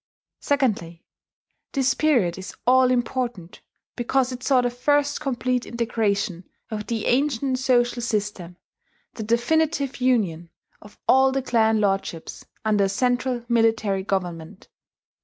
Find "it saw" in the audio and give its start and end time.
4.31-4.61